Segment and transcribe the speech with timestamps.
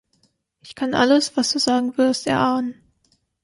[0.61, 2.81] Ich kann alles, was du sagen wirst, erahnen.